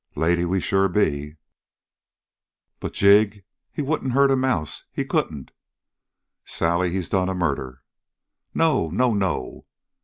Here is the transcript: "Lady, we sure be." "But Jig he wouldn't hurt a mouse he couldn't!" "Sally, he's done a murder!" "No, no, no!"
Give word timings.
"Lady, 0.15 0.45
we 0.45 0.59
sure 0.59 0.89
be." 0.89 1.35
"But 2.79 2.93
Jig 2.93 3.43
he 3.71 3.83
wouldn't 3.83 4.13
hurt 4.13 4.31
a 4.31 4.35
mouse 4.35 4.85
he 4.91 5.05
couldn't!" 5.05 5.51
"Sally, 6.43 6.91
he's 6.91 7.07
done 7.09 7.29
a 7.29 7.35
murder!" 7.35 7.83
"No, 8.51 8.89
no, 8.89 9.13
no!" 9.13 9.67